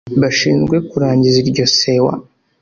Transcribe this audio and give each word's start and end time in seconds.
bashinzwe 0.21 0.75
kurangiza 0.89 1.37
iryo 1.43 1.65
sewa 1.77 2.13